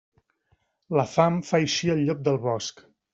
La 0.99 1.05
fam 1.11 1.37
fa 1.49 1.59
eixir 1.65 1.91
el 1.97 2.01
llop 2.09 2.25
del 2.29 2.41
bosc. 2.47 2.83